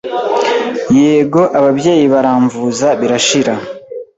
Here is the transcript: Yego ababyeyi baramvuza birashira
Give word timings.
Yego 0.99 1.41
ababyeyi 1.59 2.05
baramvuza 2.13 2.87
birashira 2.99 3.53